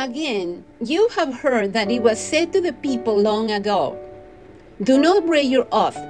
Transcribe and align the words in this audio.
Again, 0.00 0.64
you 0.80 1.08
have 1.14 1.44
heard 1.44 1.74
that 1.74 1.90
it 1.90 2.02
was 2.02 2.18
said 2.18 2.54
to 2.54 2.60
the 2.62 2.72
people 2.72 3.20
long 3.20 3.50
ago 3.50 4.00
Do 4.82 4.98
not 4.98 5.26
break 5.26 5.50
your 5.50 5.68
oath, 5.70 6.00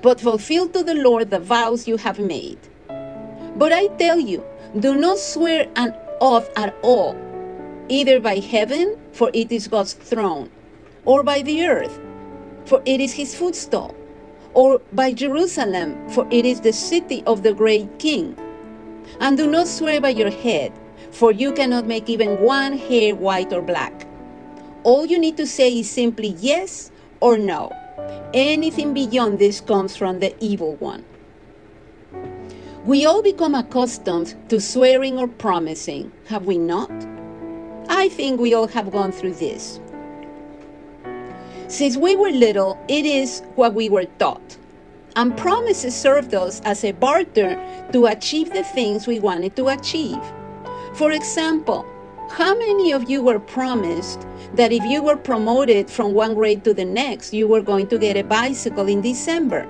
but 0.00 0.18
fulfill 0.18 0.66
to 0.70 0.82
the 0.82 0.94
Lord 0.94 1.28
the 1.28 1.38
vows 1.38 1.86
you 1.86 1.98
have 1.98 2.18
made. 2.18 2.56
But 3.54 3.70
I 3.70 3.88
tell 3.98 4.18
you, 4.18 4.42
do 4.80 4.94
not 4.94 5.18
swear 5.18 5.68
an 5.76 5.94
oath 6.22 6.48
at 6.56 6.74
all, 6.80 7.14
either 7.90 8.18
by 8.18 8.36
heaven, 8.36 8.96
for 9.12 9.30
it 9.34 9.52
is 9.52 9.68
God's 9.68 9.92
throne, 9.92 10.48
or 11.04 11.22
by 11.22 11.42
the 11.42 11.66
earth, 11.66 12.00
for 12.64 12.80
it 12.86 13.02
is 13.02 13.12
his 13.12 13.34
footstool, 13.34 13.94
or 14.54 14.80
by 14.94 15.12
Jerusalem, 15.12 16.08
for 16.08 16.26
it 16.30 16.46
is 16.46 16.62
the 16.62 16.72
city 16.72 17.22
of 17.26 17.42
the 17.42 17.52
great 17.52 17.98
king. 17.98 18.34
And 19.20 19.36
do 19.36 19.46
not 19.46 19.68
swear 19.68 20.00
by 20.00 20.16
your 20.16 20.30
head, 20.30 20.72
for 21.16 21.32
you 21.32 21.50
cannot 21.50 21.86
make 21.86 22.10
even 22.10 22.38
one 22.42 22.76
hair 22.76 23.14
white 23.14 23.50
or 23.50 23.62
black. 23.62 24.06
All 24.84 25.06
you 25.06 25.18
need 25.18 25.38
to 25.38 25.46
say 25.46 25.78
is 25.78 25.88
simply 25.88 26.36
yes 26.38 26.90
or 27.20 27.38
no. 27.38 27.72
Anything 28.34 28.92
beyond 28.92 29.38
this 29.38 29.62
comes 29.62 29.96
from 29.96 30.20
the 30.20 30.34
evil 30.44 30.74
one. 30.76 31.06
We 32.84 33.06
all 33.06 33.22
become 33.22 33.54
accustomed 33.54 34.34
to 34.50 34.60
swearing 34.60 35.18
or 35.18 35.26
promising, 35.26 36.12
have 36.26 36.44
we 36.44 36.58
not? 36.58 36.92
I 37.88 38.10
think 38.10 38.38
we 38.38 38.52
all 38.52 38.68
have 38.68 38.92
gone 38.92 39.10
through 39.10 39.34
this. 39.34 39.80
Since 41.68 41.96
we 41.96 42.14
were 42.14 42.30
little, 42.30 42.78
it 42.88 43.06
is 43.06 43.40
what 43.54 43.72
we 43.72 43.88
were 43.88 44.04
taught. 44.18 44.58
And 45.16 45.34
promises 45.34 45.96
served 45.96 46.34
us 46.34 46.60
as 46.66 46.84
a 46.84 46.92
barter 46.92 47.58
to 47.92 48.04
achieve 48.04 48.52
the 48.52 48.64
things 48.64 49.06
we 49.06 49.18
wanted 49.18 49.56
to 49.56 49.68
achieve. 49.68 50.20
For 50.96 51.12
example, 51.12 51.84
how 52.30 52.56
many 52.56 52.92
of 52.92 53.08
you 53.08 53.22
were 53.22 53.38
promised 53.38 54.26
that 54.54 54.72
if 54.72 54.82
you 54.84 55.02
were 55.02 55.16
promoted 55.16 55.90
from 55.90 56.14
one 56.14 56.34
grade 56.34 56.64
to 56.64 56.74
the 56.74 56.84
next, 56.84 57.32
you 57.32 57.46
were 57.46 57.62
going 57.62 57.86
to 57.88 57.98
get 57.98 58.16
a 58.16 58.24
bicycle 58.24 58.88
in 58.88 59.00
December? 59.00 59.66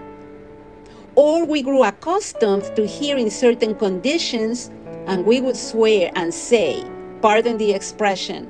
or 1.17 1.47
we 1.47 1.63
grew 1.63 1.83
accustomed 1.83 2.65
to 2.77 2.87
hearing 2.87 3.31
certain 3.31 3.75
conditions 3.75 4.71
and 5.07 5.25
we 5.25 5.41
would 5.41 5.57
swear 5.57 6.13
and 6.15 6.33
say, 6.33 6.85
pardon 7.23 7.57
the 7.57 7.73
expression, 7.73 8.49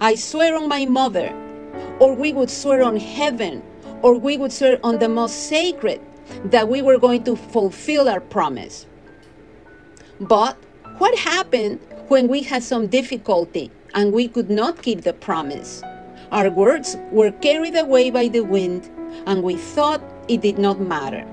I 0.00 0.16
swear 0.16 0.56
on 0.56 0.68
my 0.68 0.86
mother, 0.86 1.32
or 2.00 2.14
we 2.14 2.32
would 2.32 2.50
swear 2.50 2.82
on 2.82 2.96
heaven, 2.96 3.62
or 4.02 4.14
we 4.14 4.36
would 4.36 4.52
swear 4.52 4.80
on 4.82 4.98
the 4.98 5.08
most 5.08 5.48
sacred 5.48 6.00
that 6.46 6.68
we 6.68 6.82
were 6.82 6.98
going 6.98 7.22
to 7.24 7.36
fulfill 7.36 8.08
our 8.08 8.20
promise. 8.20 8.86
But 10.20 10.56
what 10.98 11.16
happened 11.16 11.80
when 12.10 12.28
we 12.28 12.42
had 12.42 12.62
some 12.62 12.86
difficulty 12.86 13.70
and 13.94 14.12
we 14.12 14.28
could 14.28 14.50
not 14.50 14.82
keep 14.82 15.00
the 15.02 15.12
promise? 15.12 15.82
Our 16.32 16.50
words 16.50 16.96
were 17.10 17.30
carried 17.30 17.76
away 17.76 18.10
by 18.10 18.28
the 18.28 18.42
wind 18.42 18.90
and 19.26 19.42
we 19.42 19.56
thought 19.56 20.02
it 20.28 20.42
did 20.42 20.58
not 20.58 20.80
matter 20.80 21.26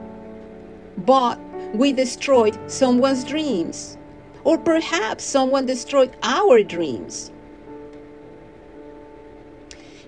but 0.97 1.39
we 1.75 1.93
destroyed 1.93 2.57
someone's 2.69 3.23
dreams. 3.23 3.97
Or 4.43 4.57
perhaps 4.57 5.23
someone 5.23 5.65
destroyed 5.65 6.15
our 6.23 6.63
dreams. 6.63 7.31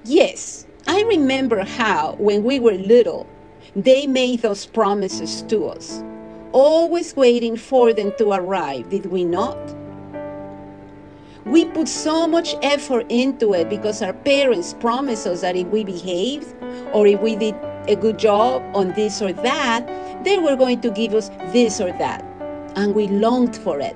Yes, 0.06 0.66
I 0.88 1.04
remember 1.04 1.64
how, 1.64 2.16
when 2.20 2.44
we 2.44 2.60
were 2.60 2.74
little, 2.74 3.28
they 3.76 4.08
made 4.08 4.42
those 4.42 4.66
promises 4.66 5.44
to 5.44 5.68
us, 5.68 6.02
always 6.54 7.16
waiting 7.16 7.58
for 7.58 7.94
them 7.94 8.14
to 8.18 8.32
arrive, 8.32 8.90
did 8.90 9.08
we 9.08 9.26
not? 9.26 9.58
We 11.46 11.66
put 11.66 11.88
so 11.88 12.28
much 12.28 12.56
effort 12.62 13.06
into 13.10 13.54
it 13.54 13.70
because 13.70 14.02
our 14.02 14.14
parents 14.14 14.74
promised 14.74 15.26
us 15.26 15.42
that 15.42 15.56
if 15.56 15.68
we 15.68 15.84
behaved 15.84 16.54
or 16.94 17.08
if 17.08 17.22
we 17.22 17.36
did 17.36 17.56
a 17.88 17.96
good 17.96 18.20
job 18.20 18.62
on 18.76 18.94
this 18.94 19.22
or 19.22 19.34
that, 19.34 19.88
they 20.24 20.38
were 20.38 20.56
going 20.56 20.82
to 20.82 20.92
give 20.92 21.14
us 21.14 21.30
this 21.52 21.80
or 21.80 21.92
that. 21.94 22.24
And 22.76 22.94
we 22.94 23.08
longed 23.08 23.56
for 23.56 23.80
it. 23.80 23.96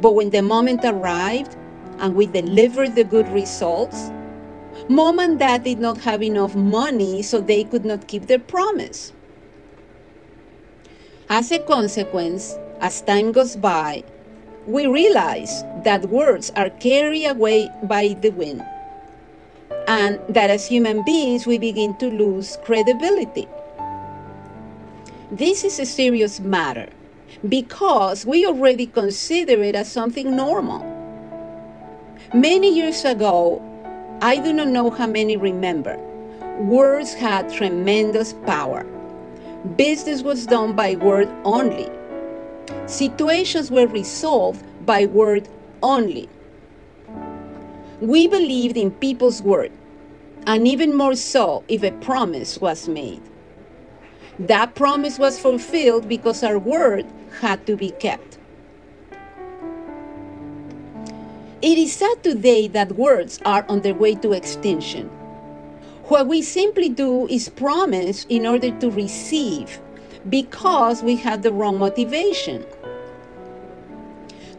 But 0.00 0.14
when 0.14 0.30
the 0.30 0.42
moment 0.42 0.84
arrived 0.84 1.56
and 1.98 2.14
we 2.14 2.26
delivered 2.26 2.94
the 2.94 3.04
good 3.04 3.28
results, 3.28 4.10
mom 4.88 5.18
and 5.18 5.38
dad 5.38 5.64
did 5.64 5.78
not 5.78 5.98
have 5.98 6.22
enough 6.22 6.54
money, 6.54 7.22
so 7.22 7.40
they 7.40 7.64
could 7.64 7.84
not 7.84 8.08
keep 8.08 8.26
their 8.26 8.38
promise. 8.38 9.12
As 11.28 11.52
a 11.52 11.58
consequence, 11.58 12.56
as 12.80 13.02
time 13.02 13.32
goes 13.32 13.56
by, 13.56 14.04
we 14.66 14.86
realize 14.86 15.64
that 15.84 16.08
words 16.10 16.50
are 16.56 16.70
carried 16.70 17.26
away 17.26 17.70
by 17.84 18.16
the 18.20 18.30
wind, 18.30 18.62
and 19.88 20.20
that 20.28 20.50
as 20.50 20.66
human 20.66 21.02
beings 21.04 21.46
we 21.46 21.58
begin 21.58 21.96
to 21.98 22.10
lose 22.10 22.58
credibility. 22.64 23.48
This 25.30 25.64
is 25.64 25.78
a 25.78 25.86
serious 25.86 26.40
matter 26.40 26.88
because 27.48 28.26
we 28.26 28.44
already 28.46 28.86
consider 28.86 29.62
it 29.62 29.74
as 29.74 29.90
something 29.90 30.36
normal. 30.36 30.84
Many 32.34 32.74
years 32.74 33.04
ago, 33.04 33.62
I 34.20 34.36
do 34.36 34.52
not 34.52 34.68
know 34.68 34.90
how 34.90 35.06
many 35.06 35.36
remember, 35.36 35.96
words 36.60 37.14
had 37.14 37.52
tremendous 37.52 38.34
power. 38.44 38.84
Business 39.76 40.22
was 40.22 40.46
done 40.46 40.74
by 40.74 40.96
word 40.96 41.28
only. 41.44 41.88
Situations 42.90 43.70
were 43.70 43.86
resolved 43.86 44.64
by 44.84 45.06
word 45.06 45.48
only. 45.80 46.28
We 48.00 48.26
believed 48.26 48.76
in 48.76 48.90
people's 48.90 49.40
word, 49.42 49.70
and 50.44 50.66
even 50.66 50.96
more 50.96 51.14
so 51.14 51.62
if 51.68 51.84
a 51.84 51.92
promise 51.92 52.60
was 52.60 52.88
made. 52.88 53.22
That 54.40 54.74
promise 54.74 55.20
was 55.20 55.38
fulfilled 55.38 56.08
because 56.08 56.42
our 56.42 56.58
word 56.58 57.06
had 57.40 57.64
to 57.68 57.76
be 57.76 57.90
kept. 57.92 58.38
It 61.62 61.78
is 61.78 61.92
sad 61.92 62.24
today 62.24 62.66
that 62.68 62.96
words 62.96 63.38
are 63.44 63.64
on 63.68 63.82
their 63.82 63.94
way 63.94 64.16
to 64.16 64.32
extinction. 64.32 65.06
What 66.08 66.26
we 66.26 66.42
simply 66.42 66.88
do 66.88 67.28
is 67.28 67.50
promise 67.50 68.26
in 68.28 68.46
order 68.46 68.72
to 68.80 68.90
receive 68.90 69.80
because 70.28 71.02
we 71.02 71.16
have 71.16 71.42
the 71.42 71.52
wrong 71.52 71.78
motivation. 71.78 72.66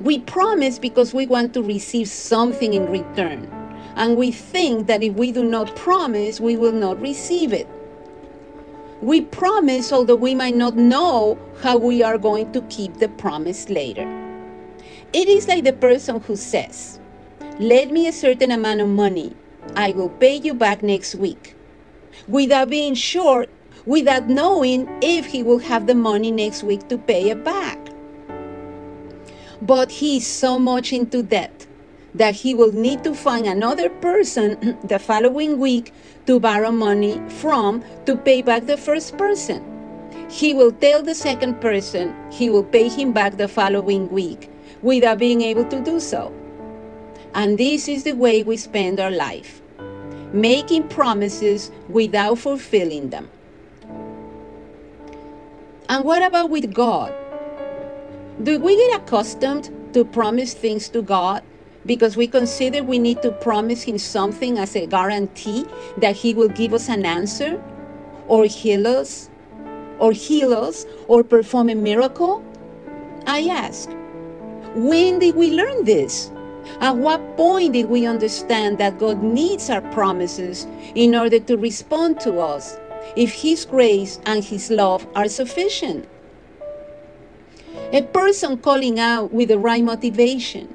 We 0.02 0.18
promise 0.18 0.80
because 0.80 1.14
we 1.14 1.28
want 1.28 1.54
to 1.54 1.62
receive 1.62 2.08
something 2.08 2.74
in 2.74 2.90
return. 2.90 3.48
And 3.96 4.18
we 4.18 4.32
think 4.32 4.88
that 4.88 5.04
if 5.04 5.14
we 5.14 5.32
do 5.32 5.44
not 5.44 5.76
promise, 5.76 6.40
we 6.40 6.58
will 6.58 6.72
not 6.72 7.00
receive 7.00 7.54
it. 7.54 7.68
We 9.02 9.22
promise, 9.22 9.92
although 9.92 10.16
we 10.16 10.34
might 10.34 10.56
not 10.56 10.76
know 10.76 11.38
how 11.62 11.78
we 11.78 12.02
are 12.02 12.18
going 12.18 12.52
to 12.54 12.62
keep 12.64 12.96
the 12.98 13.10
promise 13.10 13.70
later. 13.70 14.10
It 15.14 15.28
is 15.28 15.48
like 15.48 15.66
the 15.66 15.74
person 15.74 16.20
who 16.22 16.36
says, 16.36 17.00
Lend 17.60 17.92
me 17.92 18.08
a 18.08 18.12
certain 18.12 18.50
amount 18.50 18.82
of 18.82 18.88
money. 18.88 19.36
I 19.76 19.92
will 19.92 20.10
pay 20.10 20.38
you 20.38 20.56
back 20.56 20.82
next 20.82 21.14
week. 21.14 21.56
Without 22.28 22.70
being 22.70 22.96
sure, 22.96 23.46
without 23.86 24.30
knowing 24.30 24.90
if 25.04 25.28
he 25.28 25.44
will 25.44 25.60
have 25.60 25.86
the 25.86 25.94
money 25.94 26.32
next 26.32 26.64
week 26.64 26.88
to 26.88 26.98
pay 26.98 27.30
it 27.30 27.44
back. 27.44 27.81
But 29.62 29.92
he 29.92 30.18
is 30.18 30.28
so 30.28 30.58
much 30.58 30.92
into 30.92 31.22
debt 31.22 31.68
that 32.16 32.36
he 32.36 32.54
will 32.54 32.72
need 32.72 33.04
to 33.04 33.14
find 33.14 33.46
another 33.46 33.90
person 33.90 34.78
the 34.84 35.00
following 35.00 35.60
week 35.60 35.94
to 36.26 36.40
borrow 36.40 36.72
money 36.72 37.22
from 37.30 37.84
to 38.06 38.16
pay 38.16 38.42
back 38.42 38.66
the 38.66 38.78
first 38.78 39.18
person. 39.18 39.64
He 40.30 40.54
will 40.54 40.72
tell 40.72 41.04
the 41.04 41.16
second 41.16 41.62
person 41.62 42.16
he 42.32 42.50
will 42.50 42.64
pay 42.64 42.88
him 42.90 43.12
back 43.12 43.38
the 43.38 43.48
following 43.48 44.10
week 44.10 44.50
without 44.82 45.20
being 45.20 45.42
able 45.42 45.66
to 45.66 45.80
do 45.82 46.00
so. 46.00 46.34
And 47.34 47.58
this 47.58 47.88
is 47.88 48.04
the 48.04 48.14
way 48.14 48.44
we 48.44 48.58
spend 48.58 49.00
our 49.00 49.12
life 49.12 49.62
making 50.34 50.88
promises 50.88 51.72
without 51.90 52.38
fulfilling 52.38 53.10
them. 53.10 53.30
And 55.90 56.06
what 56.06 56.24
about 56.24 56.50
with 56.50 56.74
God? 56.74 57.14
Do 58.40 58.58
we 58.60 58.76
get 58.76 59.02
accustomed 59.02 59.70
to 59.94 60.04
promise 60.04 60.56
things 60.56 60.90
to 60.90 61.04
God 61.04 61.44
because 61.86 62.18
we 62.18 62.26
consider 62.26 62.82
we 62.82 62.98
need 62.98 63.22
to 63.22 63.32
promise 63.32 63.84
him 63.84 64.00
something 64.00 64.58
as 64.58 64.76
a 64.76 64.88
guarantee 64.88 65.66
that 65.98 66.16
he 66.16 66.34
will 66.34 66.48
give 66.48 66.74
us 66.74 66.90
an 66.90 67.06
answer 67.06 67.62
or 68.28 68.46
heal 68.46 68.88
us 68.88 69.30
or 70.00 70.12
heal 70.12 70.54
us 70.54 70.86
or 71.08 71.24
perform 71.24 71.70
a 71.70 71.76
miracle? 71.76 72.44
I 73.28 73.48
ask, 73.48 73.90
when 74.74 75.20
did 75.20 75.36
we 75.36 75.52
learn 75.52 75.86
this? 75.86 76.32
At 76.80 76.96
what 76.96 77.38
point 77.38 77.74
did 77.74 77.90
we 77.90 78.08
understand 78.08 78.80
that 78.80 78.98
God 78.98 79.22
needs 79.22 79.70
our 79.70 79.82
promises 79.92 80.66
in 80.96 81.14
order 81.14 81.40
to 81.42 81.58
respond 81.58 82.20
to 82.22 82.40
us 82.40 82.80
if 83.16 83.34
His 83.34 83.66
grace 83.66 84.20
and 84.26 84.44
His 84.44 84.72
love 84.72 85.06
are 85.14 85.28
sufficient? 85.28 86.08
A 87.94 88.02
person 88.04 88.58
calling 88.58 89.02
out 89.02 89.34
with 89.34 89.50
the 89.50 89.60
right 89.60 89.84
motivation 89.84 90.74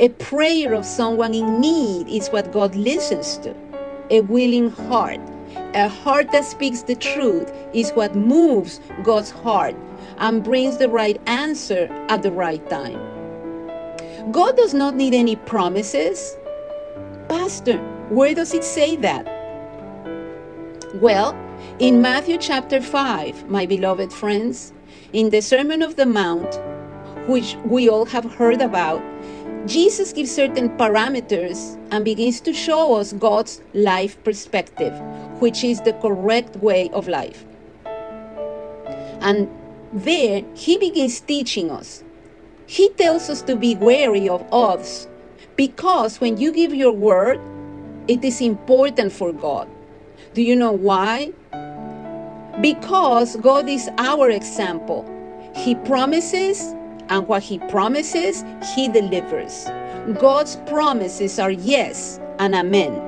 A 0.00 0.08
prayer 0.08 0.74
of 0.74 0.84
someone 0.84 1.32
in 1.32 1.60
need 1.60 2.08
is 2.08 2.26
what 2.28 2.52
God 2.52 2.74
listens 2.74 3.38
to. 3.38 3.54
A 4.10 4.20
willing 4.22 4.70
heart, 4.70 5.20
a 5.74 5.88
heart 5.88 6.32
that 6.32 6.44
speaks 6.44 6.82
the 6.82 6.96
truth, 6.96 7.52
is 7.72 7.92
what 7.92 8.16
moves 8.16 8.80
God's 9.04 9.30
heart 9.30 9.76
and 10.18 10.42
brings 10.42 10.78
the 10.78 10.88
right 10.88 11.20
answer 11.26 11.86
at 12.08 12.24
the 12.24 12.32
right 12.32 12.68
time. 12.68 12.98
God 14.32 14.56
does 14.56 14.74
not 14.74 14.96
need 14.96 15.14
any 15.14 15.36
promises. 15.36 16.36
Pastor, 17.28 17.78
where 18.10 18.34
does 18.34 18.52
it 18.52 18.64
say 18.64 18.96
that? 18.96 19.24
Well, 20.96 21.38
in 21.78 22.02
Matthew 22.02 22.38
chapter 22.38 22.80
5, 22.80 23.48
my 23.48 23.66
beloved 23.66 24.12
friends, 24.12 24.72
in 25.12 25.30
the 25.30 25.40
Sermon 25.40 25.82
of 25.82 25.96
the 25.96 26.06
Mount, 26.06 26.60
which 27.28 27.56
we 27.64 27.88
all 27.88 28.06
have 28.06 28.24
heard 28.34 28.60
about, 28.60 29.02
Jesus 29.66 30.12
gives 30.12 30.30
certain 30.30 30.68
parameters 30.76 31.76
and 31.90 32.04
begins 32.04 32.40
to 32.42 32.52
show 32.52 32.94
us 32.94 33.12
God's 33.12 33.60
life 33.74 34.22
perspective, 34.22 34.92
which 35.40 35.64
is 35.64 35.80
the 35.80 35.92
correct 35.94 36.56
way 36.56 36.88
of 36.90 37.08
life. 37.08 37.44
And 39.20 39.48
there, 39.92 40.44
he 40.54 40.78
begins 40.78 41.20
teaching 41.20 41.70
us. 41.70 42.04
He 42.66 42.90
tells 42.90 43.28
us 43.28 43.42
to 43.42 43.56
be 43.56 43.74
wary 43.74 44.28
of 44.28 44.44
oaths 44.52 45.08
because 45.56 46.20
when 46.20 46.36
you 46.36 46.52
give 46.52 46.74
your 46.74 46.92
word, 46.92 47.40
it 48.06 48.24
is 48.24 48.40
important 48.40 49.12
for 49.12 49.32
God. 49.32 49.68
Do 50.34 50.42
you 50.42 50.54
know 50.54 50.72
why? 50.72 51.32
Because 52.60 53.36
God 53.36 53.68
is 53.68 53.88
our 53.98 54.30
example. 54.30 55.04
He 55.54 55.74
promises, 55.74 56.74
and 57.08 57.28
what 57.28 57.42
He 57.42 57.58
promises, 57.58 58.44
He 58.74 58.88
delivers. 58.88 59.66
God's 60.18 60.56
promises 60.66 61.38
are 61.38 61.50
yes 61.50 62.18
and 62.38 62.54
amen. 62.54 63.02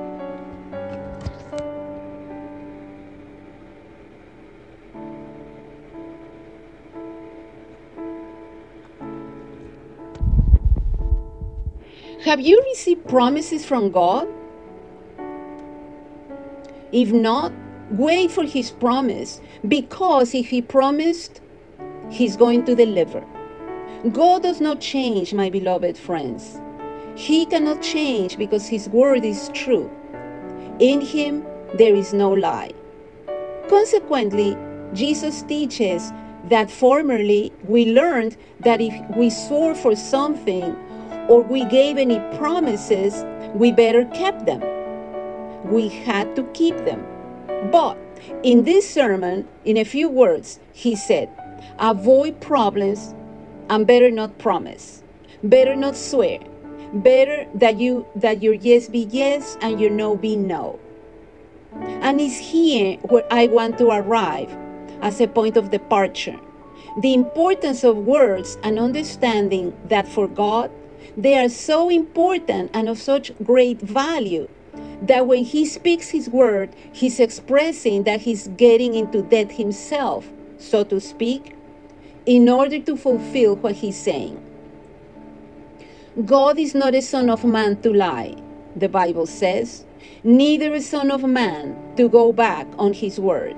Have 12.23 12.41
you 12.41 12.61
received 12.69 13.07
promises 13.07 13.65
from 13.65 13.89
God? 13.89 14.27
If 16.91 17.11
not, 17.11 17.51
wait 17.91 18.31
for 18.31 18.43
His 18.43 18.71
promise 18.71 19.41
because 19.67 20.33
if 20.33 20.49
He 20.49 20.61
promised, 20.61 21.41
He's 22.09 22.35
going 22.37 22.65
to 22.65 22.75
deliver. 22.75 23.23
God 24.11 24.43
does 24.43 24.61
not 24.61 24.79
change, 24.79 25.33
my 25.33 25.49
beloved 25.49 25.97
friends. 25.97 26.59
He 27.15 27.45
cannot 27.45 27.81
change 27.81 28.37
because 28.37 28.67
His 28.67 28.87
word 28.89 29.25
is 29.25 29.49
true. 29.53 29.91
In 30.79 31.01
Him, 31.01 31.45
there 31.77 31.93
is 31.93 32.13
no 32.13 32.31
lie. 32.31 32.71
Consequently, 33.67 34.57
Jesus 34.93 35.43
teaches 35.43 36.11
that 36.45 36.71
formerly 36.71 37.51
we 37.65 37.91
learned 37.91 38.37
that 38.61 38.81
if 38.81 38.93
we 39.15 39.29
swore 39.29 39.75
for 39.75 39.95
something 39.95 40.75
or 41.27 41.41
we 41.41 41.65
gave 41.65 41.97
any 41.97 42.19
promises, 42.37 43.25
we 43.53 43.71
better 43.71 44.05
kept 44.05 44.45
them. 44.45 44.63
We 45.65 45.89
had 45.89 46.35
to 46.35 46.43
keep 46.53 46.75
them. 46.85 47.05
But 47.71 47.97
in 48.43 48.63
this 48.63 48.89
sermon, 48.89 49.47
in 49.65 49.77
a 49.77 49.83
few 49.83 50.09
words, 50.09 50.59
he 50.71 50.95
said, 50.95 51.29
avoid 51.77 52.39
problems 52.39 53.13
and 53.69 53.85
better 53.85 54.09
not 54.09 54.37
promise. 54.37 55.03
Better 55.43 55.75
not 55.75 55.95
swear. 55.95 56.39
Better 56.93 57.45
that 57.53 57.79
you 57.79 58.05
that 58.15 58.41
your 58.41 58.55
yes 58.55 58.87
be 58.87 59.07
yes 59.11 59.57
and 59.61 59.79
your 59.79 59.91
no 59.91 60.15
be 60.15 60.35
no. 60.35 60.79
And 62.01 62.19
it's 62.19 62.37
here 62.37 62.97
where 63.09 63.25
I 63.31 63.47
want 63.47 63.77
to 63.77 63.89
arrive 63.89 64.49
as 65.01 65.21
a 65.21 65.27
point 65.27 65.55
of 65.55 65.69
departure. 65.69 66.39
The 67.01 67.13
importance 67.13 67.83
of 67.83 67.97
words 67.97 68.57
and 68.63 68.79
understanding 68.79 69.77
that 69.85 70.07
for 70.07 70.27
God 70.27 70.71
they 71.15 71.37
are 71.37 71.49
so 71.49 71.89
important 71.89 72.71
and 72.73 72.89
of 72.89 72.97
such 72.97 73.31
great 73.43 73.79
value 73.81 74.47
that 75.01 75.27
when 75.27 75.43
he 75.43 75.65
speaks 75.65 76.09
his 76.09 76.29
word, 76.29 76.75
he's 76.91 77.19
expressing 77.19 78.03
that 78.03 78.21
he's 78.21 78.47
getting 78.49 78.93
into 78.93 79.21
debt 79.21 79.51
himself, 79.51 80.27
so 80.57 80.83
to 80.83 80.99
speak, 80.99 81.55
in 82.25 82.49
order 82.49 82.79
to 82.79 82.97
fulfill 82.97 83.55
what 83.55 83.75
he's 83.75 83.97
saying. 83.97 84.43
God 86.25 86.59
is 86.59 86.75
not 86.75 86.95
a 86.95 87.01
son 87.01 87.29
of 87.29 87.45
man 87.45 87.81
to 87.81 87.93
lie, 87.93 88.35
the 88.75 88.89
Bible 88.89 89.25
says, 89.25 89.85
neither 90.23 90.73
a 90.73 90.81
son 90.81 91.11
of 91.11 91.23
man 91.23 91.77
to 91.95 92.09
go 92.09 92.33
back 92.33 92.67
on 92.77 92.93
his 92.93 93.19
word. 93.19 93.55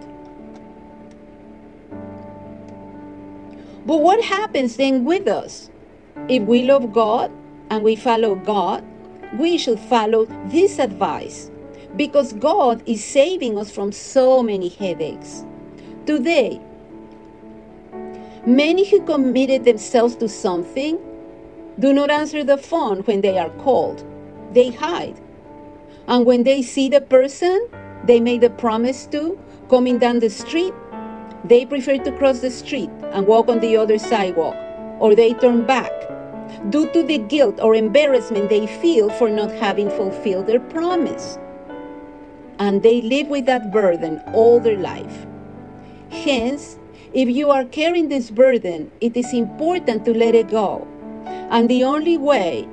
But 3.86 3.98
what 3.98 4.24
happens 4.24 4.78
then 4.78 5.06
with 5.06 5.28
us? 5.28 5.70
If 6.28 6.44
we 6.44 6.64
love 6.64 6.94
God, 6.94 7.32
and 7.72 7.84
we 7.84 7.96
follow 7.96 8.36
God, 8.36 8.84
we 9.38 9.58
should 9.58 9.80
follow 9.80 10.26
this 10.46 10.80
advice 10.80 11.50
because 11.96 12.34
God 12.34 12.82
is 12.86 13.04
saving 13.04 13.58
us 13.58 13.72
from 13.72 13.92
so 13.92 14.42
many 14.42 14.70
headaches. 14.70 15.46
Today, 16.06 16.60
many 18.46 18.90
who 18.90 19.02
committed 19.02 19.66
themselves 19.66 20.16
to 20.18 20.28
something 20.28 21.00
do 21.80 21.94
not 21.94 22.10
answer 22.10 22.44
the 22.44 22.58
phone 22.58 23.00
when 23.02 23.22
they 23.22 23.38
are 23.38 23.50
called. 23.62 24.06
They 24.54 24.72
hide. 24.72 25.20
And 26.08 26.26
when 26.26 26.44
they 26.44 26.62
see 26.62 26.90
the 26.90 27.02
person 27.02 27.68
they 28.04 28.20
made 28.20 28.44
a 28.44 28.50
promise 28.50 29.06
to 29.08 29.40
coming 29.70 30.00
down 30.00 30.20
the 30.20 30.30
street, 30.30 30.74
they 31.44 31.66
prefer 31.66 31.98
to 32.00 32.12
cross 32.14 32.40
the 32.40 32.52
street 32.52 32.90
and 33.12 33.28
walk 33.28 33.48
on 33.48 33.60
the 33.60 33.78
other 33.78 33.98
sidewalk, 33.98 34.56
or 35.00 35.16
they 35.16 35.34
turn 35.34 35.66
back 35.66 35.92
due 36.70 36.90
to 36.92 37.04
the 37.04 37.18
guilt 37.18 37.60
or 37.62 37.76
embarrassment 37.76 38.50
they 38.50 38.68
feel 38.68 39.10
for 39.10 39.30
not 39.30 39.52
having 39.52 39.90
fulfilled 39.90 40.48
their 40.48 40.60
promise. 40.60 41.38
And 42.60 42.84
they 42.84 43.02
live 43.02 43.28
with 43.28 43.46
that 43.48 43.72
burden 43.72 44.22
all 44.34 44.60
their 44.60 44.78
life. 44.78 45.26
Hence, 46.12 46.78
if 47.14 47.30
you 47.30 47.50
are 47.50 47.66
carrying 47.66 48.10
this 48.10 48.30
burden, 48.30 48.92
it 49.02 49.18
is 49.18 49.34
important 49.34 50.06
to 50.06 50.14
let 50.14 50.36
it 50.36 50.50
go. 50.50 50.88
And 51.26 51.70
the 51.70 51.84
only 51.84 52.18
way 52.18 52.68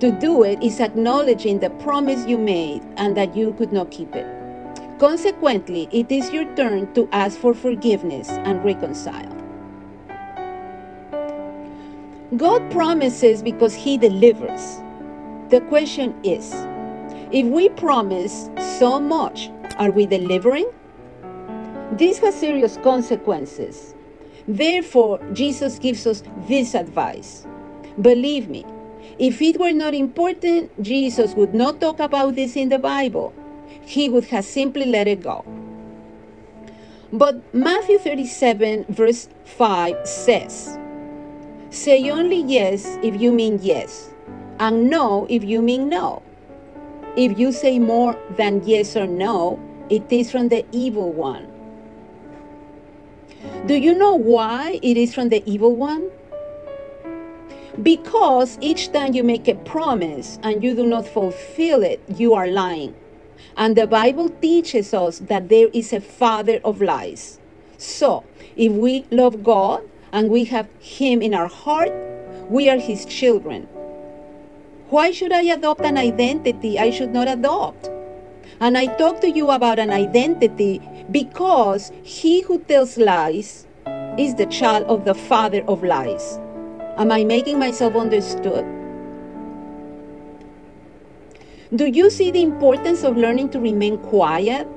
to 0.00 0.12
do 0.12 0.42
it 0.44 0.62
is 0.62 0.80
acknowledging 0.80 1.58
the 1.58 1.70
promise 1.70 2.26
you 2.26 2.38
made 2.38 2.82
and 2.96 3.16
that 3.16 3.36
you 3.36 3.52
could 3.54 3.72
not 3.72 3.90
keep 3.90 4.14
it. 4.14 4.26
Consequently, 4.98 5.88
it 5.90 6.10
is 6.10 6.30
your 6.30 6.44
turn 6.54 6.92
to 6.94 7.08
ask 7.12 7.38
for 7.38 7.52
forgiveness 7.52 8.28
and 8.30 8.64
reconcile. 8.64 9.33
God 12.36 12.68
promises 12.70 13.42
because 13.42 13.74
He 13.74 13.96
delivers. 13.96 14.82
The 15.50 15.60
question 15.68 16.14
is 16.24 16.52
if 17.30 17.46
we 17.46 17.68
promise 17.68 18.50
so 18.78 18.98
much, 18.98 19.50
are 19.78 19.90
we 19.90 20.06
delivering? 20.06 20.68
This 21.92 22.18
has 22.18 22.34
serious 22.34 22.76
consequences. 22.78 23.94
Therefore, 24.48 25.20
Jesus 25.32 25.78
gives 25.78 26.06
us 26.06 26.22
this 26.48 26.74
advice. 26.74 27.46
Believe 28.00 28.48
me, 28.48 28.64
if 29.18 29.40
it 29.40 29.60
were 29.60 29.72
not 29.72 29.94
important, 29.94 30.70
Jesus 30.82 31.34
would 31.34 31.54
not 31.54 31.80
talk 31.80 32.00
about 32.00 32.34
this 32.34 32.56
in 32.56 32.68
the 32.68 32.78
Bible. 32.78 33.32
He 33.82 34.08
would 34.08 34.24
have 34.26 34.44
simply 34.44 34.86
let 34.86 35.06
it 35.06 35.22
go. 35.22 35.44
But 37.12 37.54
Matthew 37.54 37.98
37, 37.98 38.86
verse 38.88 39.28
5 39.44 40.08
says, 40.08 40.78
Say 41.74 42.08
only 42.08 42.40
yes 42.40 43.00
if 43.02 43.20
you 43.20 43.32
mean 43.32 43.58
yes, 43.60 44.14
and 44.60 44.88
no 44.88 45.26
if 45.28 45.42
you 45.42 45.60
mean 45.60 45.88
no. 45.88 46.22
If 47.16 47.36
you 47.36 47.50
say 47.50 47.80
more 47.80 48.16
than 48.36 48.62
yes 48.64 48.96
or 48.96 49.08
no, 49.08 49.58
it 49.90 50.04
is 50.08 50.30
from 50.30 50.50
the 50.50 50.64
evil 50.70 51.10
one. 51.10 51.50
Do 53.66 53.74
you 53.74 53.92
know 53.92 54.14
why 54.14 54.78
it 54.84 54.96
is 54.96 55.12
from 55.12 55.30
the 55.30 55.42
evil 55.50 55.74
one? 55.74 56.12
Because 57.82 58.56
each 58.60 58.92
time 58.92 59.12
you 59.12 59.24
make 59.24 59.48
a 59.48 59.56
promise 59.56 60.38
and 60.44 60.62
you 60.62 60.76
do 60.76 60.86
not 60.86 61.08
fulfill 61.08 61.82
it, 61.82 62.00
you 62.06 62.34
are 62.34 62.46
lying. 62.46 62.94
And 63.56 63.74
the 63.74 63.88
Bible 63.88 64.28
teaches 64.28 64.94
us 64.94 65.18
that 65.26 65.48
there 65.48 65.70
is 65.74 65.92
a 65.92 66.00
father 66.00 66.60
of 66.62 66.80
lies. 66.80 67.40
So, 67.78 68.22
if 68.54 68.70
we 68.70 69.06
love 69.10 69.42
God, 69.42 69.82
and 70.14 70.30
we 70.30 70.44
have 70.44 70.68
Him 70.78 71.20
in 71.20 71.34
our 71.34 71.48
heart, 71.48 71.92
we 72.48 72.70
are 72.70 72.78
His 72.78 73.04
children. 73.04 73.64
Why 74.88 75.10
should 75.10 75.32
I 75.32 75.42
adopt 75.42 75.80
an 75.80 75.98
identity 75.98 76.78
I 76.78 76.90
should 76.90 77.12
not 77.12 77.26
adopt? 77.26 77.90
And 78.60 78.78
I 78.78 78.86
talk 78.96 79.20
to 79.22 79.30
you 79.30 79.50
about 79.50 79.80
an 79.80 79.90
identity 79.90 80.80
because 81.10 81.90
he 82.04 82.42
who 82.42 82.60
tells 82.60 82.96
lies 82.96 83.66
is 84.16 84.36
the 84.36 84.46
child 84.46 84.84
of 84.84 85.04
the 85.04 85.14
father 85.14 85.64
of 85.66 85.82
lies. 85.82 86.38
Am 86.96 87.10
I 87.10 87.24
making 87.24 87.58
myself 87.58 87.96
understood? 87.96 88.64
Do 91.74 91.86
you 91.86 92.08
see 92.08 92.30
the 92.30 92.42
importance 92.42 93.02
of 93.02 93.16
learning 93.16 93.48
to 93.50 93.58
remain 93.58 93.98
quiet? 93.98 94.68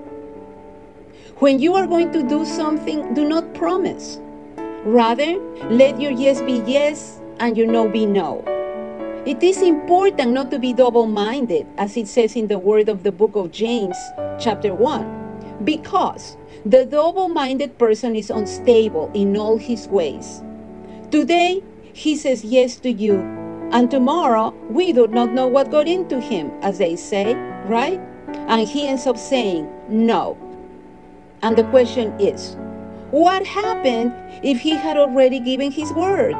When 1.37 1.59
you 1.59 1.75
are 1.75 1.85
going 1.85 2.11
to 2.13 2.23
do 2.23 2.43
something, 2.43 3.13
do 3.13 3.29
not 3.29 3.53
promise. 3.53 4.19
Rather, 4.85 5.37
let 5.69 5.99
your 5.99 6.11
yes 6.11 6.41
be 6.41 6.63
yes 6.65 7.21
and 7.39 7.57
your 7.57 7.67
no 7.67 7.87
be 7.87 8.05
no. 8.05 8.43
It 9.25 9.43
is 9.43 9.61
important 9.61 10.31
not 10.31 10.51
to 10.51 10.59
be 10.59 10.71
double 10.71 11.05
minded, 11.05 11.67
as 11.77 11.97
it 11.97 12.07
says 12.07 12.35
in 12.35 12.47
the 12.47 12.57
word 12.57 12.87
of 12.87 13.03
the 13.03 13.11
book 13.11 13.35
of 13.35 13.51
James, 13.51 13.97
chapter 14.39 14.73
1, 14.73 15.65
because 15.65 16.37
the 16.65 16.85
double 16.85 17.27
minded 17.27 17.77
person 17.77 18.15
is 18.15 18.29
unstable 18.29 19.11
in 19.13 19.35
all 19.35 19.57
his 19.57 19.87
ways. 19.87 20.41
Today, 21.11 21.61
he 21.91 22.15
says 22.15 22.45
yes 22.45 22.77
to 22.77 22.91
you, 22.91 23.19
and 23.71 23.91
tomorrow, 23.91 24.53
we 24.69 24.93
do 24.93 25.07
not 25.07 25.33
know 25.33 25.47
what 25.47 25.71
got 25.71 25.87
into 25.87 26.21
him, 26.21 26.51
as 26.61 26.77
they 26.77 26.95
say, 26.95 27.33
right? 27.65 27.99
And 28.47 28.65
he 28.65 28.87
ends 28.87 29.07
up 29.07 29.17
saying 29.17 29.67
no. 29.89 30.37
And 31.41 31.57
the 31.57 31.65
question 31.65 32.17
is, 32.19 32.55
what 33.11 33.45
happened 33.45 34.13
if 34.43 34.59
he 34.59 34.71
had 34.71 34.97
already 34.97 35.39
given 35.39 35.71
his 35.71 35.91
word? 35.93 36.35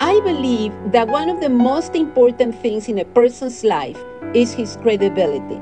I 0.00 0.20
believe 0.20 0.72
that 0.92 1.08
one 1.08 1.30
of 1.30 1.40
the 1.40 1.48
most 1.48 1.94
important 1.94 2.54
things 2.60 2.88
in 2.88 2.98
a 2.98 3.04
person's 3.04 3.64
life 3.64 3.98
is 4.34 4.52
his 4.52 4.76
credibility, 4.76 5.58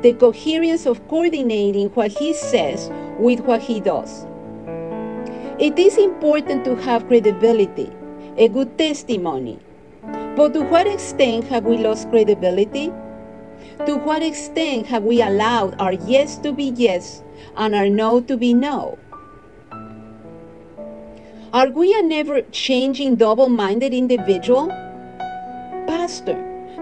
the 0.00 0.14
coherence 0.14 0.86
of 0.86 1.06
coordinating 1.08 1.88
what 1.90 2.10
he 2.10 2.34
says 2.34 2.90
with 3.18 3.40
what 3.40 3.62
he 3.62 3.80
does. 3.80 4.26
It 5.58 5.78
is 5.78 5.96
important 5.96 6.64
to 6.64 6.74
have 6.76 7.06
credibility, 7.06 7.92
a 8.36 8.48
good 8.48 8.76
testimony. 8.76 9.60
But 10.36 10.54
to 10.54 10.62
what 10.62 10.86
extent 10.86 11.44
have 11.44 11.64
we 11.64 11.78
lost 11.78 12.10
credibility? 12.10 12.92
To 13.86 13.96
what 13.96 14.22
extent 14.22 14.86
have 14.86 15.04
we 15.04 15.22
allowed 15.22 15.80
our 15.80 15.92
yes 15.92 16.36
to 16.38 16.52
be 16.52 16.72
yes 16.76 17.22
and 17.56 17.74
our 17.74 17.88
no 17.88 18.20
to 18.20 18.36
be 18.36 18.54
no? 18.54 18.98
Are 21.52 21.70
we 21.70 21.98
a 21.98 22.02
never 22.02 22.42
changing 22.52 23.16
double 23.16 23.48
minded 23.48 23.94
individual? 23.94 24.68
Pastor, 25.86 26.36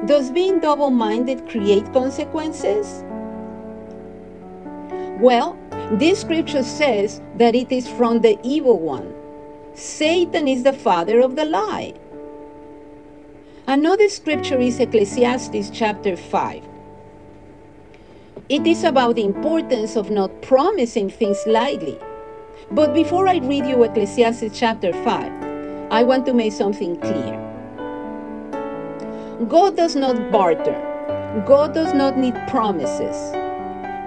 does 0.07 0.31
being 0.31 0.59
double 0.59 0.91
minded 0.91 1.49
create 1.49 1.93
consequences? 1.93 3.05
Well, 5.21 5.57
this 5.93 6.21
scripture 6.21 6.63
says 6.63 7.21
that 7.37 7.55
it 7.55 7.71
is 7.71 7.89
from 7.89 8.21
the 8.21 8.39
evil 8.43 8.79
one. 8.79 9.15
Satan 9.75 10.49
is 10.49 10.65
the 10.65 10.73
father 10.73 11.21
of 11.21 11.37
the 11.37 11.45
lie. 11.45 11.95
Another 13.69 14.09
scripture 14.09 14.61
is 14.61 14.79
Ecclesiastes 14.79 15.71
chapter 15.71 16.17
5. 16.17 16.63
It 18.49 18.65
is 18.65 18.85
about 18.85 19.17
the 19.17 19.25
importance 19.25 19.97
of 19.97 20.09
not 20.09 20.41
promising 20.41 21.11
things 21.11 21.43
lightly. 21.49 21.99
But 22.71 22.95
before 22.95 23.27
I 23.27 23.39
read 23.39 23.67
you 23.67 23.83
Ecclesiastes 23.83 24.57
chapter 24.57 24.93
5, 24.93 25.91
I 25.91 26.05
want 26.05 26.27
to 26.27 26.33
make 26.33 26.53
something 26.53 26.97
clear. 27.01 27.35
God 29.49 29.77
does 29.77 29.97
not 29.97 30.31
barter, 30.31 31.43
God 31.45 31.75
does 31.75 31.93
not 31.93 32.17
need 32.17 32.37
promises. 32.47 33.17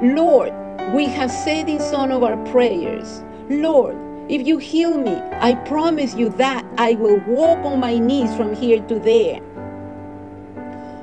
Lord, 0.01 0.53
we 0.93 1.03
have 1.07 1.29
said 1.29 1.67
in 1.67 1.81
some 1.81 2.11
of 2.11 2.23
our 2.23 2.37
prayers, 2.45 3.25
Lord, 3.49 3.97
if 4.29 4.48
you 4.48 4.57
heal 4.59 4.98
me, 4.98 5.15
I 5.41 5.55
promise 5.55 6.15
you 6.15 6.29
that 6.38 6.65
I 6.77 6.93
will 6.93 7.19
walk 7.27 7.59
on 7.65 7.79
my 7.79 7.98
knees 7.98 8.33
from 8.36 8.55
here 8.55 8.79
to 8.88 9.00
there 9.00 9.41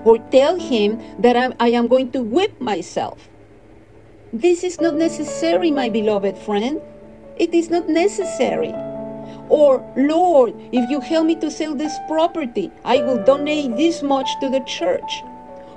or 0.06 0.18
tell 0.30 0.56
him 0.56 1.02
that 1.18 1.36
I, 1.36 1.52
I 1.58 1.70
am 1.70 1.88
going 1.88 2.12
to 2.12 2.22
whip 2.22 2.60
myself. 2.60 3.28
This 4.32 4.62
is 4.62 4.80
not 4.80 4.94
necessary, 4.94 5.72
my 5.72 5.88
beloved 5.88 6.38
friend. 6.38 6.80
It 7.38 7.52
is 7.52 7.70
not 7.70 7.88
necessary. 7.88 8.72
Or, 9.48 9.82
Lord, 9.96 10.54
if 10.72 10.88
you 10.88 11.00
help 11.00 11.26
me 11.26 11.34
to 11.36 11.50
sell 11.50 11.74
this 11.74 11.96
property, 12.06 12.70
I 12.84 12.98
will 13.02 13.22
donate 13.24 13.76
this 13.76 14.02
much 14.02 14.28
to 14.40 14.48
the 14.48 14.60
church. 14.60 15.22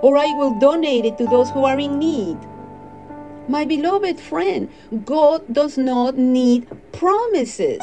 Or 0.01 0.15
I 0.17 0.27
will 0.37 0.57
donate 0.59 1.05
it 1.05 1.17
to 1.17 1.25
those 1.25 1.49
who 1.49 1.65
are 1.65 1.79
in 1.79 1.97
need. 1.97 2.37
My 3.49 3.65
beloved 3.65 4.19
friend, 4.19 4.69
God 5.05 5.41
does 5.51 5.75
not 5.75 6.15
need 6.15 6.67
promises. 6.91 7.81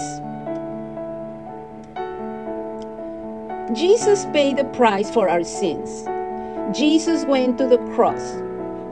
Jesus 3.75 4.27
paid 4.27 4.59
the 4.59 4.71
price 4.73 5.11
for 5.11 5.29
our 5.29 5.43
sins. 5.43 6.07
Jesus 6.71 7.25
went 7.25 7.59
to 7.59 7.67
the 7.67 7.79
cross. 7.97 8.37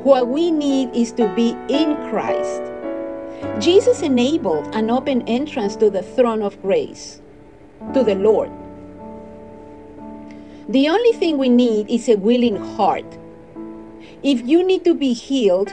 What 0.03 0.27
we 0.27 0.51
need 0.51 0.91
is 0.93 1.13
to 1.13 1.33
be 1.37 1.51
in 1.69 1.95
Christ. 2.11 2.61
Jesus 3.61 4.03
enabled 4.03 4.75
an 4.75 4.91
open 4.91 5.23
entrance 5.29 5.77
to 5.77 5.91
the 5.91 6.03
throne 6.03 6.43
of 6.43 6.61
grace, 6.61 7.23
to 7.93 8.03
the 8.03 8.17
Lord. 8.17 8.51
The 10.69 10.89
only 10.89 11.13
thing 11.13 11.39
we 11.39 11.51
need 11.51 11.89
is 11.89 12.09
a 12.09 12.17
willing 12.17 12.57
heart. 12.57 13.07
If 14.25 14.45
you 14.45 14.67
need 14.67 14.85
to 14.87 14.95
be 14.95 15.13
healed, 15.13 15.73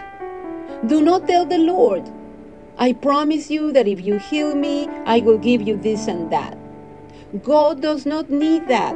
do 0.87 1.01
not 1.01 1.27
tell 1.27 1.45
the 1.45 1.59
Lord, 1.59 2.09
I 2.77 2.93
promise 2.93 3.51
you 3.51 3.71
that 3.73 3.87
if 3.87 4.01
you 4.01 4.17
heal 4.17 4.55
me, 4.55 4.87
I 5.05 5.19
will 5.19 5.37
give 5.37 5.61
you 5.61 5.77
this 5.77 6.07
and 6.07 6.31
that. 6.31 6.57
God 7.43 7.81
does 7.81 8.05
not 8.05 8.29
need 8.29 8.67
that. 8.67 8.95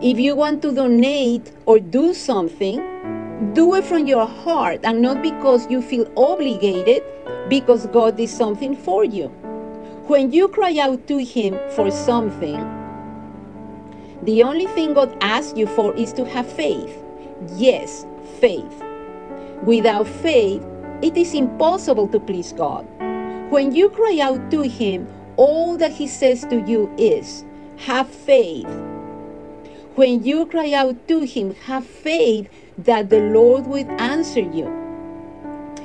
If 0.00 0.18
you 0.18 0.34
want 0.34 0.62
to 0.62 0.72
donate 0.72 1.52
or 1.66 1.78
do 1.78 2.14
something, 2.14 2.78
do 3.52 3.74
it 3.74 3.84
from 3.84 4.06
your 4.06 4.26
heart 4.26 4.80
and 4.84 5.02
not 5.02 5.22
because 5.22 5.70
you 5.70 5.82
feel 5.82 6.10
obligated 6.16 7.02
because 7.50 7.86
God 7.88 8.16
did 8.16 8.30
something 8.30 8.76
for 8.76 9.04
you. 9.04 9.28
When 10.06 10.32
you 10.32 10.48
cry 10.48 10.76
out 10.78 11.06
to 11.08 11.18
Him 11.18 11.58
for 11.70 11.90
something, 11.90 12.56
the 14.22 14.42
only 14.42 14.66
thing 14.68 14.94
God 14.94 15.16
asks 15.20 15.56
you 15.56 15.66
for 15.66 15.94
is 15.94 16.12
to 16.14 16.24
have 16.24 16.50
faith. 16.50 17.02
Yes, 17.56 18.06
faith. 18.40 18.82
Without 19.64 20.06
faith, 20.06 20.64
it 21.02 21.16
is 21.16 21.34
impossible 21.34 22.08
to 22.08 22.20
please 22.20 22.52
God. 22.52 22.86
When 23.50 23.74
you 23.74 23.88
cry 23.90 24.18
out 24.20 24.50
to 24.50 24.62
Him, 24.62 25.06
all 25.36 25.76
that 25.76 25.92
He 25.92 26.06
says 26.06 26.42
to 26.46 26.60
you 26.66 26.92
is, 26.96 27.44
have 27.76 28.08
faith 28.08 28.68
when 29.94 30.24
you 30.24 30.46
cry 30.46 30.72
out 30.72 31.06
to 31.06 31.20
Him, 31.20 31.54
have 31.66 31.86
faith 31.86 32.48
that 32.78 33.10
the 33.10 33.20
Lord 33.20 33.66
will 33.68 33.88
answer 34.00 34.40
you. 34.40 34.66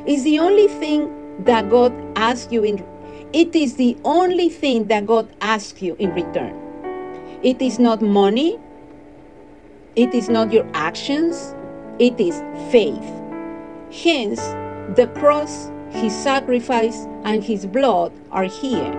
It's 0.08 0.24
the 0.24 0.40
only 0.40 0.68
thing 0.68 1.44
that 1.44 1.70
God 1.70 1.94
asks 2.16 2.52
you 2.52 2.64
in 2.64 2.84
it 3.32 3.56
is 3.56 3.76
the 3.76 3.96
only 4.04 4.50
thing 4.50 4.86
that 4.88 5.06
God 5.06 5.32
asks 5.42 5.84
you 5.84 5.96
in 6.00 6.12
return. 6.16 6.56
It 7.44 7.62
is 7.62 7.78
not 7.78 8.02
money, 8.02 8.60
it 9.96 10.16
is 10.16 10.30
not 10.30 10.52
your 10.52 10.68
actions, 10.74 11.54
it 12.00 12.20
is 12.20 12.42
faith. 12.72 13.19
Hence, 13.91 14.39
the 14.96 15.08
cross, 15.15 15.72
his 15.89 16.15
sacrifice, 16.15 17.08
and 17.24 17.43
his 17.43 17.65
blood 17.65 18.13
are 18.31 18.46
here. 18.46 18.93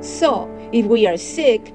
So, 0.00 0.48
if 0.72 0.86
we 0.86 1.06
are 1.06 1.16
sick, 1.16 1.74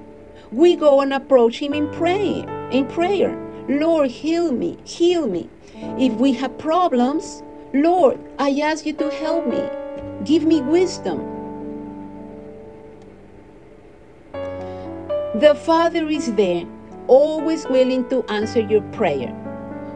we 0.51 0.75
go 0.75 1.01
and 1.01 1.13
approach 1.13 1.59
him 1.59 1.73
in 1.73 1.89
prayer 1.91 2.45
in 2.71 2.87
prayer. 2.87 3.33
Lord, 3.67 4.11
heal 4.11 4.51
me, 4.51 4.77
heal 4.83 5.27
me. 5.27 5.49
If 5.97 6.13
we 6.13 6.33
have 6.33 6.57
problems, 6.57 7.43
Lord, 7.73 8.19
I 8.39 8.59
ask 8.59 8.85
you 8.85 8.93
to 8.93 9.09
help 9.09 9.47
me. 9.47 9.63
Give 10.23 10.43
me 10.43 10.61
wisdom. 10.61 11.31
The 15.35 15.55
Father 15.65 16.07
is 16.07 16.33
there, 16.35 16.65
always 17.07 17.67
willing 17.67 18.07
to 18.09 18.23
answer 18.29 18.61
your 18.61 18.81
prayer, 18.93 19.33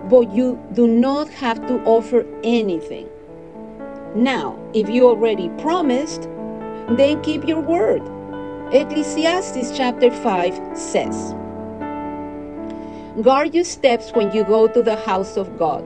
but 0.10 0.34
you 0.34 0.60
do 0.74 0.88
not 0.88 1.30
have 1.30 1.66
to 1.68 1.82
offer 1.84 2.26
anything. 2.44 3.08
Now, 4.16 4.58
if 4.74 4.90
you 4.90 5.08
already 5.08 5.50
promised, 5.62 6.24
then 6.90 7.22
keep 7.22 7.48
your 7.48 7.62
word. 7.62 8.02
Ecclesiastes 8.74 9.76
chapter 9.78 10.12
5 10.12 10.78
says, 10.78 11.34
Guard 13.22 13.54
your 13.54 13.64
steps 13.64 14.12
when 14.12 14.32
you 14.34 14.44
go 14.44 14.68
to 14.68 14.82
the 14.82 14.96
house 14.96 15.38
of 15.38 15.58
God. 15.58 15.84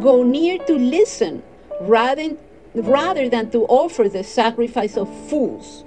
Go 0.00 0.22
near 0.22 0.58
to 0.58 0.74
listen 0.74 1.42
rather, 1.82 2.36
rather 2.74 3.28
than 3.28 3.50
to 3.50 3.64
offer 3.66 4.08
the 4.08 4.24
sacrifice 4.24 4.96
of 4.96 5.08
fools. 5.28 5.84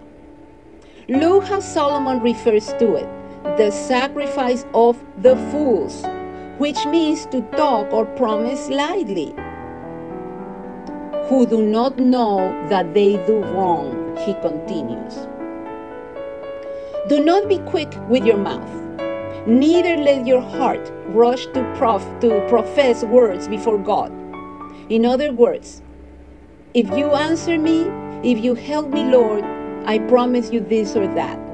Look 1.07 1.45
how 1.45 1.59
Solomon 1.59 2.21
refers 2.21 2.67
to 2.73 2.95
it 2.95 3.09
the 3.57 3.71
sacrifice 3.71 4.65
of 4.73 4.97
the 5.21 5.35
fools, 5.51 6.03
which 6.57 6.85
means 6.85 7.25
to 7.27 7.41
talk 7.57 7.91
or 7.91 8.05
promise 8.05 8.69
lightly, 8.69 9.35
who 11.27 11.45
do 11.45 11.61
not 11.61 11.97
know 11.97 12.37
that 12.69 12.93
they 12.93 13.17
do 13.25 13.39
wrong, 13.43 14.15
he 14.25 14.33
continues. 14.35 15.27
Do 17.09 17.23
not 17.23 17.47
be 17.47 17.59
quick 17.59 17.93
with 18.09 18.25
your 18.25 18.37
mouth 18.37 18.85
Neither 19.47 19.95
let 19.97 20.25
your 20.25 20.41
heart 20.41 20.91
rush 21.09 21.45
to, 21.45 21.73
prof- 21.77 22.19
to 22.21 22.43
profess 22.49 23.03
words 23.03 23.47
before 23.47 23.77
God. 23.77 24.11
In 24.89 25.05
other 25.05 25.31
words, 25.31 25.83
if 26.73 26.89
you 26.97 27.11
answer 27.11 27.59
me, 27.59 27.83
if 28.23 28.43
you 28.43 28.55
help 28.55 28.89
me, 28.89 29.03
Lord, 29.03 29.43
I 29.85 29.99
promise 29.99 30.51
you 30.51 30.61
this 30.61 30.95
or 30.95 31.05
that. 31.13 31.44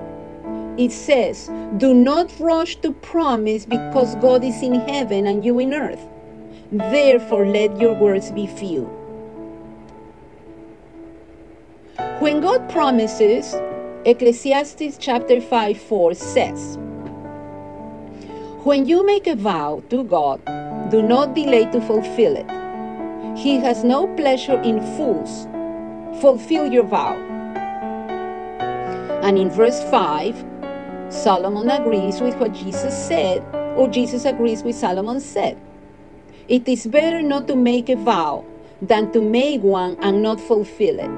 It 0.78 0.92
says, 0.92 1.50
Do 1.78 1.94
not 1.94 2.32
rush 2.40 2.78
to 2.78 2.94
promise 2.94 3.66
because 3.66 4.16
God 4.16 4.44
is 4.44 4.62
in 4.62 4.76
heaven 4.76 5.28
and 5.28 5.44
you 5.44 5.60
in 5.60 5.74
earth. 5.74 6.08
Therefore, 6.72 7.46
let 7.46 7.80
your 7.80 7.94
words 7.94 8.32
be 8.32 8.48
few. 8.48 8.86
When 12.20 12.40
God 12.40 12.70
promises, 12.70 13.54
Ecclesiastes 14.06 14.98
chapter 14.98 15.42
5 15.42 15.82
4 15.82 16.14
says, 16.14 16.78
When 18.64 18.86
you 18.86 19.06
make 19.06 19.28
a 19.28 19.36
vow 19.36 19.84
to 19.90 20.04
God, 20.04 20.40
do 20.90 21.02
not 21.02 21.36
delay 21.36 21.66
to 21.72 21.82
fulfill 21.82 22.36
it. 22.38 22.50
He 23.38 23.58
has 23.58 23.84
no 23.84 24.08
pleasure 24.16 24.62
in 24.62 24.82
fools. 24.96 25.48
Fulfill 26.22 26.72
your 26.72 26.84
vow. 26.84 27.16
And 29.24 29.38
in 29.38 29.50
verse 29.50 29.82
5, 29.90 30.51
Solomon 31.12 31.70
agrees 31.70 32.22
with 32.22 32.36
what 32.38 32.54
Jesus 32.54 32.96
said, 32.96 33.44
or 33.76 33.88
Jesus 33.90 34.24
agrees 34.24 34.64
with 34.64 34.76
Solomon 34.76 35.20
said. 35.20 35.60
It 36.48 36.68
is 36.68 36.88
better 36.88 37.22
not 37.22 37.48
to 37.48 37.56
make 37.56 37.90
a 37.90 37.98
vow 37.98 38.46
than 38.82 39.12
to 39.12 39.22
make 39.22 39.62
one 39.62 39.98
and 40.02 40.24
not 40.24 40.40
fulfill 40.40 41.00
it. 41.00 41.12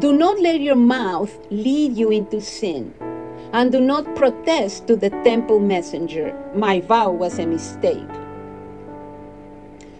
Do 0.00 0.12
not 0.12 0.40
let 0.40 0.60
your 0.60 0.74
mouth 0.74 1.30
lead 1.50 1.96
you 1.96 2.10
into 2.10 2.40
sin, 2.40 2.94
and 3.52 3.70
do 3.70 3.80
not 3.80 4.16
protest 4.16 4.86
to 4.88 4.96
the 4.96 5.10
temple 5.22 5.60
messenger, 5.60 6.34
My 6.54 6.80
vow 6.80 7.10
was 7.10 7.38
a 7.38 7.46
mistake. 7.46 8.08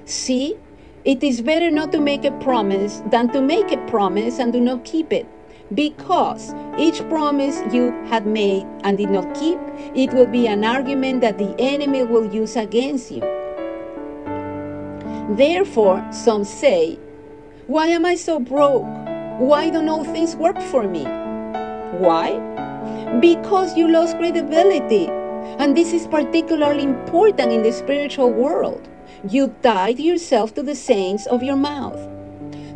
See, 0.06 0.56
it 1.04 1.22
is 1.22 1.42
better 1.42 1.70
not 1.70 1.92
to 1.92 2.00
make 2.00 2.24
a 2.24 2.32
promise 2.32 3.02
than 3.10 3.28
to 3.32 3.40
make 3.40 3.70
a 3.70 3.78
promise 3.86 4.38
and 4.38 4.52
do 4.52 4.60
not 4.60 4.84
keep 4.84 5.12
it. 5.12 5.26
Because 5.72 6.54
each 6.78 7.00
promise 7.08 7.62
you 7.72 7.92
had 8.08 8.26
made 8.26 8.66
and 8.82 8.98
did 8.98 9.08
not 9.08 9.34
keep, 9.34 9.58
it 9.94 10.12
will 10.12 10.26
be 10.26 10.46
an 10.46 10.62
argument 10.62 11.22
that 11.22 11.38
the 11.38 11.54
enemy 11.58 12.02
will 12.02 12.32
use 12.32 12.56
against 12.56 13.10
you. 13.10 13.20
Therefore, 15.30 16.06
some 16.12 16.44
say, 16.44 16.98
Why 17.66 17.86
am 17.86 18.04
I 18.04 18.14
so 18.14 18.38
broke? 18.38 18.84
Why 19.38 19.70
don't 19.70 19.88
all 19.88 20.04
things 20.04 20.36
work 20.36 20.60
for 20.60 20.86
me? 20.86 21.04
Why? 21.98 22.38
Because 23.20 23.74
you 23.76 23.88
lost 23.88 24.18
credibility. 24.18 25.08
And 25.58 25.76
this 25.76 25.92
is 25.92 26.06
particularly 26.06 26.82
important 26.82 27.52
in 27.52 27.62
the 27.62 27.72
spiritual 27.72 28.30
world. 28.30 28.86
You 29.28 29.54
tied 29.62 29.98
yourself 29.98 30.52
to 30.54 30.62
the 30.62 30.74
sayings 30.74 31.26
of 31.26 31.42
your 31.42 31.56
mouth. 31.56 31.98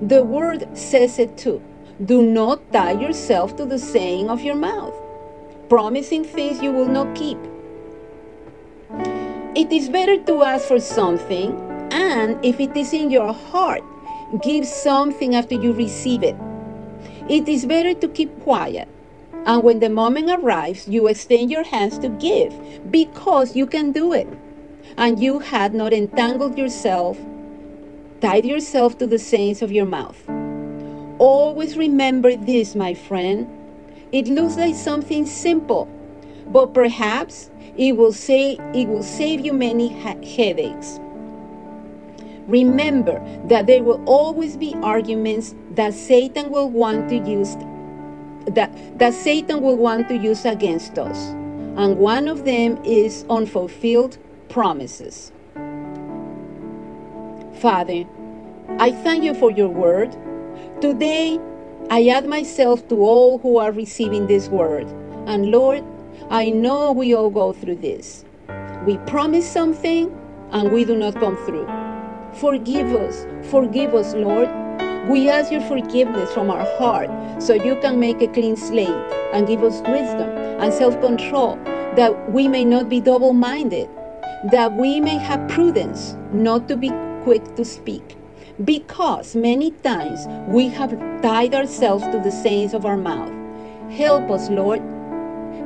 The 0.01 0.25
word 0.25 0.67
says 0.77 1.19
it 1.19 1.37
too. 1.37 1.63
Do 2.07 2.23
not 2.23 2.73
tie 2.73 2.93
yourself 2.93 3.57
to 3.57 3.67
the 3.67 3.79
saying 3.79 4.31
of 4.31 4.41
your 4.41 4.55
mouth, 4.55 4.95
promising 5.69 6.23
things 6.23 6.63
you 6.63 6.71
will 6.71 6.87
not 6.87 7.13
keep. 7.17 7.37
It 9.57 9.73
is 9.73 9.89
better 9.89 10.17
to 10.23 10.43
ask 10.45 10.69
for 10.69 10.79
something, 10.79 11.59
and 11.91 12.39
if 12.45 12.61
it 12.61 12.77
is 12.77 12.93
in 12.93 13.11
your 13.11 13.33
heart, 13.33 13.83
give 14.45 14.65
something 14.65 15.35
after 15.35 15.57
you 15.57 15.73
receive 15.73 16.23
it. 16.23 16.37
It 17.29 17.49
is 17.49 17.67
better 17.67 17.95
to 17.95 18.07
keep 18.07 18.31
quiet, 18.45 18.87
and 19.45 19.65
when 19.65 19.81
the 19.81 19.91
moment 19.91 20.31
arrives, 20.31 20.87
you 20.87 21.09
extend 21.09 21.51
your 21.51 21.65
hands 21.65 21.99
to 21.99 22.09
give 22.09 22.55
because 22.93 23.57
you 23.57 23.67
can 23.67 23.91
do 23.91 24.13
it, 24.13 24.29
and 24.97 25.19
you 25.19 25.41
had 25.41 25.75
not 25.75 25.93
entangled 25.93 26.57
yourself, 26.57 27.19
tied 28.21 28.45
yourself 28.45 28.99
to 28.99 29.07
the 29.09 29.19
sayings 29.19 29.63
of 29.63 29.73
your 29.73 29.87
mouth. 29.87 30.23
Always 31.19 31.77
remember 31.77 32.37
this, 32.37 32.75
my 32.75 32.95
friend. 32.95 33.49
It 34.13 34.29
looks 34.29 34.57
like 34.57 34.75
something 34.75 35.27
simple, 35.27 35.89
but 36.47 36.73
perhaps 36.73 37.51
it 37.77 37.97
will 37.97 38.13
say 38.13 38.59
it 38.75 38.89
will 38.89 39.03
save 39.03 39.41
you 39.41 39.53
many 39.53 39.89
headaches. 39.89 40.99
Remember 42.47 43.23
that 43.49 43.67
there 43.67 43.83
will 43.83 44.03
always 44.07 44.57
be 44.57 44.75
arguments 44.83 45.55
that 45.73 45.93
Satan 45.93 46.51
will 46.51 46.71
want 46.71 47.09
to 47.11 47.17
use 47.17 47.57
that, 48.47 48.99
that 48.99 49.13
Satan 49.13 49.61
will 49.61 49.77
want 49.77 50.09
to 50.09 50.17
use 50.17 50.47
against 50.47 50.99
us. 50.99 51.19
And 51.77 51.99
one 51.99 52.29
of 52.29 52.45
them 52.45 52.83
is 52.85 53.27
unfulfilled 53.29 54.17
promises. 54.49 55.33
Father, 57.61 58.05
I 58.79 58.93
thank 58.93 59.25
you 59.25 59.35
for 59.35 59.51
your 59.51 59.69
word. 59.69 60.17
Today, 60.81 61.41
I 61.91 62.07
add 62.07 62.29
myself 62.29 62.87
to 62.87 63.03
all 63.03 63.39
who 63.39 63.59
are 63.59 63.73
receiving 63.73 64.29
this 64.29 64.49
word. 64.49 64.87
And 65.27 65.51
Lord, 65.51 65.83
I 66.31 66.51
know 66.51 66.93
we 66.93 67.13
all 67.17 67.31
go 67.31 67.53
through 67.53 67.79
this. 67.79 68.25
We 68.87 68.99
promise 68.99 69.51
something 69.51 70.17
and 70.53 70.71
we 70.71 70.85
do 70.85 70.97
not 70.97 71.17
come 71.17 71.37
through. 71.47 71.67
Forgive 72.35 72.95
us, 72.95 73.27
forgive 73.51 73.93
us, 73.93 74.15
Lord. 74.15 74.49
We 75.09 75.29
ask 75.29 75.51
your 75.51 75.63
forgiveness 75.63 76.33
from 76.33 76.49
our 76.49 76.65
heart 76.79 77.11
so 77.43 77.55
you 77.55 77.75
can 77.81 77.99
make 77.99 78.23
a 78.23 78.29
clean 78.29 78.55
slate 78.57 78.89
and 79.33 79.49
give 79.49 79.65
us 79.65 79.81
wisdom 79.81 80.31
and 80.61 80.73
self 80.73 81.01
control 81.01 81.57
that 81.97 82.31
we 82.31 82.47
may 82.47 82.65
not 82.65 82.89
be 82.89 83.01
double 83.01 83.33
minded, 83.33 83.91
that 84.53 84.73
we 84.77 85.01
may 85.01 85.19
have 85.19 85.49
prudence 85.49 86.15
not 86.33 86.69
to 86.69 86.77
be 86.77 86.93
quick 87.25 87.57
to 87.57 87.65
speak 87.65 88.18
because 88.65 89.37
many 89.37 89.71
times 89.71 90.27
we 90.49 90.69
have 90.69 90.91
tied 91.23 91.55
ourselves 91.55 92.05
to 92.09 92.19
the 92.19 92.31
sayings 92.31 92.75
of 92.75 92.85
our 92.85 92.97
mouth. 92.97 93.33
Help 93.91 94.31
us, 94.31 94.51
Lord. 94.51 94.83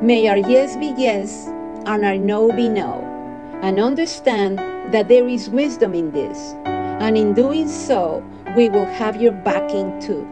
May 0.02 0.28
our 0.28 0.36
yes 0.36 0.76
be 0.76 0.92
yes 0.96 1.46
and 1.86 2.04
our 2.04 2.18
no 2.18 2.52
be 2.52 2.68
no, 2.68 3.00
and 3.62 3.80
understand 3.80 4.58
that 4.92 5.08
there 5.08 5.26
is 5.26 5.48
wisdom 5.48 5.94
in 5.94 6.10
this. 6.10 6.54
And 6.66 7.16
in 7.16 7.34
doing 7.34 7.68
so, 7.68 8.22
we 8.56 8.68
will 8.68 8.84
have 8.84 9.20
your 9.20 9.32
backing 9.32 9.98
too. 10.00 10.28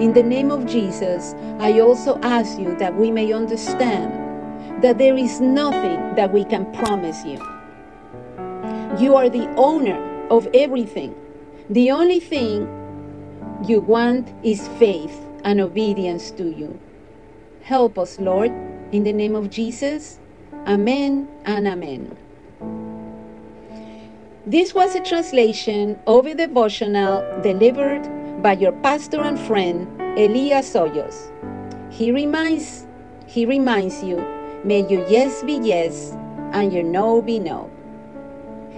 In 0.00 0.12
the 0.12 0.22
name 0.22 0.50
of 0.50 0.66
Jesus, 0.66 1.34
I 1.60 1.78
also 1.80 2.18
ask 2.22 2.58
you 2.58 2.74
that 2.76 2.94
we 2.96 3.10
may 3.10 3.32
understand 3.32 4.82
that 4.82 4.98
there 4.98 5.16
is 5.16 5.40
nothing 5.40 6.14
that 6.16 6.32
we 6.32 6.44
can 6.44 6.70
promise 6.72 7.24
you. 7.24 7.38
You 8.98 9.14
are 9.14 9.28
the 9.28 9.46
owner 9.56 10.26
of 10.30 10.48
everything 10.54 11.14
the 11.70 11.92
only 11.92 12.18
thing 12.18 12.66
you 13.64 13.80
want 13.80 14.34
is 14.42 14.66
faith 14.80 15.16
and 15.44 15.60
obedience 15.60 16.32
to 16.32 16.50
you. 16.50 16.76
Help 17.62 17.96
us, 17.96 18.18
Lord, 18.18 18.50
in 18.90 19.04
the 19.04 19.12
name 19.12 19.36
of 19.36 19.50
Jesus. 19.50 20.18
Amen 20.66 21.28
and 21.44 21.68
amen. 21.68 22.16
This 24.44 24.74
was 24.74 24.96
a 24.96 25.00
translation 25.00 25.96
of 26.08 26.26
a 26.26 26.34
devotional 26.34 27.22
delivered 27.40 28.42
by 28.42 28.54
your 28.54 28.72
pastor 28.82 29.20
and 29.20 29.38
friend 29.38 29.86
Elias 30.18 30.74
Hoyos. 30.74 31.30
He 31.92 32.10
reminds 32.10 32.88
he 33.28 33.46
reminds 33.46 34.02
you, 34.02 34.16
may 34.64 34.80
your 34.88 35.06
yes 35.06 35.44
be 35.44 35.52
yes 35.62 36.16
and 36.50 36.72
your 36.72 36.82
no 36.82 37.22
be 37.22 37.38
no. 37.38 37.70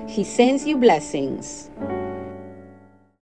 He 0.07 0.25
sends 0.25 0.67
you 0.67 0.77
blessings. 0.77 1.71